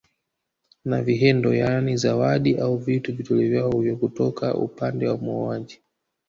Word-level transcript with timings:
Na 0.85 1.01
vihendo 1.01 1.53
yaani 1.55 1.97
zawadi 1.97 2.57
au 2.59 2.77
vitu 2.77 3.13
vitolewavyo 3.15 3.95
kutoka 3.97 4.55
upande 4.55 5.07
wa 5.07 5.17
muoaji 5.17 5.81